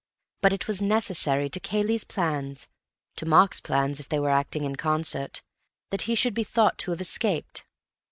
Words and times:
But 0.41 0.51
it 0.51 0.67
was 0.67 0.81
necessary 0.81 1.47
to 1.51 1.59
Cayley's 1.59 2.03
plans—to 2.05 3.23
Mark's 3.27 3.59
plans 3.61 3.99
if 3.99 4.09
they 4.09 4.19
were 4.19 4.31
acting 4.31 4.63
in 4.63 4.75
concert—that 4.75 6.01
he 6.01 6.15
should 6.15 6.33
be 6.33 6.43
thought 6.43 6.81
so 6.81 6.85
to 6.85 6.91
have 6.93 7.01
escaped. 7.01 7.63